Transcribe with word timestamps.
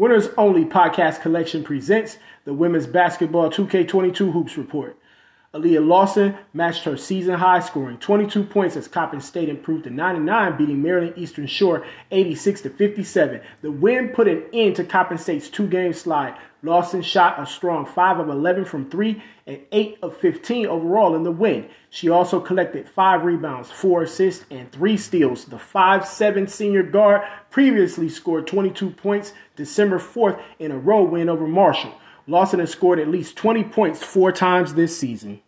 Winners 0.00 0.30
Only 0.38 0.64
Podcast 0.64 1.20
Collection 1.20 1.62
presents 1.62 2.16
the 2.46 2.54
Women's 2.54 2.86
Basketball 2.86 3.50
2K22 3.50 4.32
Hoops 4.32 4.56
Report. 4.56 4.96
Aliyah 5.52 5.84
Lawson 5.84 6.36
matched 6.52 6.84
her 6.84 6.96
season 6.96 7.34
high, 7.34 7.58
scoring 7.58 7.98
22 7.98 8.44
points 8.44 8.76
as 8.76 8.86
Coppin 8.86 9.20
State 9.20 9.48
improved 9.48 9.82
to 9.82 9.90
99, 9.90 10.56
beating 10.56 10.80
Maryland 10.80 11.14
Eastern 11.16 11.48
Shore 11.48 11.84
86 12.12 12.60
to 12.60 12.70
57. 12.70 13.40
The 13.60 13.72
win 13.72 14.10
put 14.10 14.28
an 14.28 14.44
end 14.52 14.76
to 14.76 14.84
Coppin 14.84 15.18
State's 15.18 15.50
two-game 15.50 15.92
slide. 15.92 16.36
Lawson 16.62 17.02
shot 17.02 17.40
a 17.40 17.46
strong 17.46 17.84
5 17.84 18.20
of 18.20 18.28
11 18.28 18.64
from 18.64 18.88
3 18.88 19.20
and 19.48 19.58
8 19.72 19.98
of 20.02 20.16
15 20.18 20.66
overall 20.66 21.16
in 21.16 21.24
the 21.24 21.32
win. 21.32 21.68
She 21.88 22.08
also 22.08 22.38
collected 22.38 22.88
5 22.88 23.24
rebounds, 23.24 23.72
4 23.72 24.04
assists, 24.04 24.44
and 24.52 24.70
3 24.70 24.96
steals. 24.96 25.46
The 25.46 25.56
5'7 25.56 26.48
senior 26.48 26.84
guard 26.84 27.22
previously 27.50 28.08
scored 28.08 28.46
22 28.46 28.90
points 28.90 29.32
December 29.56 29.98
4th 29.98 30.40
in 30.60 30.70
a 30.70 30.78
row 30.78 31.02
win 31.02 31.28
over 31.28 31.48
Marshall. 31.48 31.94
Lawson 32.30 32.60
has 32.60 32.70
scored 32.70 33.00
at 33.00 33.08
least 33.08 33.36
20 33.36 33.64
points 33.64 34.04
four 34.04 34.30
times 34.30 34.74
this 34.74 34.96
season. 34.96 35.40